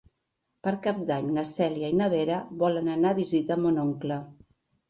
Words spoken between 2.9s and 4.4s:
anar a visitar mon oncle.